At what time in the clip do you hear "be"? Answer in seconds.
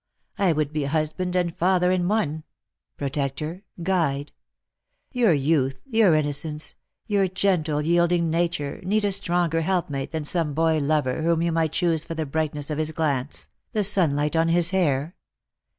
0.73-0.85